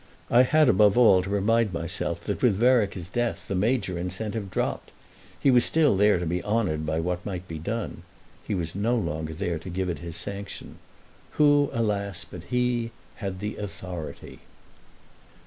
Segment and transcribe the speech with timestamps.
[0.31, 4.89] I had above all to remind myself that with Vereker's death the major incentive dropped.
[5.39, 9.35] He was still there to be honoured by what might be done—he was no longer
[9.35, 10.79] there to give it his sanction.
[11.33, 14.39] Who alas but he had the authority?